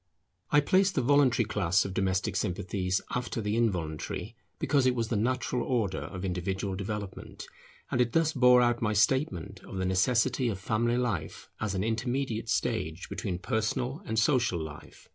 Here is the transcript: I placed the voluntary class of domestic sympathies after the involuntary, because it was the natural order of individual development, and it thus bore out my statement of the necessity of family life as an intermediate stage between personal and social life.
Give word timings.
I 0.49 0.61
placed 0.61 0.95
the 0.95 1.03
voluntary 1.03 1.45
class 1.45 1.85
of 1.85 1.93
domestic 1.93 2.35
sympathies 2.35 3.01
after 3.13 3.39
the 3.39 3.55
involuntary, 3.55 4.35
because 4.57 4.87
it 4.87 4.95
was 4.95 5.09
the 5.09 5.15
natural 5.15 5.61
order 5.61 5.99
of 5.99 6.25
individual 6.25 6.73
development, 6.75 7.45
and 7.91 8.01
it 8.01 8.13
thus 8.13 8.33
bore 8.33 8.63
out 8.63 8.81
my 8.81 8.93
statement 8.93 9.61
of 9.63 9.77
the 9.77 9.85
necessity 9.85 10.49
of 10.49 10.57
family 10.57 10.97
life 10.97 11.49
as 11.59 11.75
an 11.75 11.83
intermediate 11.83 12.49
stage 12.49 13.09
between 13.09 13.37
personal 13.37 14.01
and 14.07 14.17
social 14.17 14.57
life. 14.59 15.07